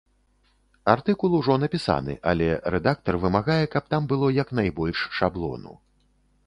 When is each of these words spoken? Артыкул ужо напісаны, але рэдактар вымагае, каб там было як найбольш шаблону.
Артыкул 0.93 1.35
ужо 1.39 1.57
напісаны, 1.63 2.13
але 2.31 2.47
рэдактар 2.77 3.21
вымагае, 3.27 3.61
каб 3.77 3.83
там 3.97 4.01
было 4.15 4.27
як 4.43 4.47
найбольш 4.63 4.99
шаблону. 5.21 5.73